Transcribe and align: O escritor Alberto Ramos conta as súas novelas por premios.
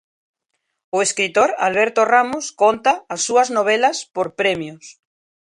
O 0.95 0.97
escritor 1.07 1.49
Alberto 1.67 2.01
Ramos 2.13 2.45
conta 2.61 2.91
as 3.13 3.21
súas 3.27 3.47
novelas 3.57 3.97
por 4.15 4.27
premios. 4.39 4.85